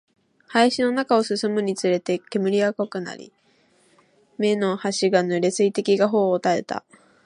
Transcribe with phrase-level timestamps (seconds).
[0.51, 3.31] 林の中を進むにつれて、煙は濃くなり、
[4.39, 6.83] 目の端が濡れ、水滴が頬を流れた